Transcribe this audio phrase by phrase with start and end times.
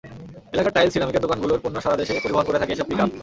[0.53, 3.09] এলাকার টাইলস-সিরামিকসের দোকানগুলোর পণ্য সারা দেশে পরিবহন করে থাকে এসব পিকআপ।